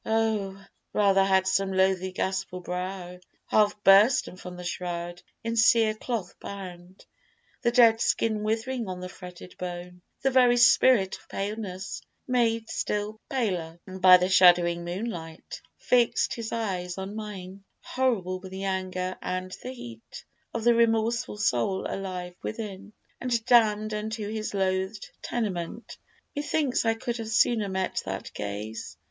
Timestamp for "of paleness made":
11.19-12.67